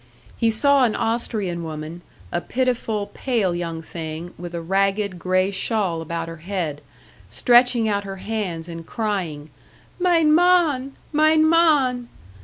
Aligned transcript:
He 0.35 0.49
saw 0.49 0.83
an 0.83 0.95
Austrian 0.95 1.63
woman, 1.63 2.01
a 2.31 2.41
pitiful, 2.41 3.11
pale 3.13 3.53
young 3.53 3.83
thing 3.83 4.33
with 4.35 4.55
a 4.55 4.59
ragged 4.59 5.19
grey 5.19 5.51
shawl 5.51 6.01
about 6.01 6.27
her 6.27 6.37
head, 6.37 6.81
stretching 7.29 7.87
out 7.87 8.03
her 8.03 8.15
hands 8.15 8.67
and 8.67 8.83
crying: 8.83 9.51
"Mein 9.99 10.33
Mann! 10.33 10.93
Mein 11.13 11.47
Mann!" 11.47 12.09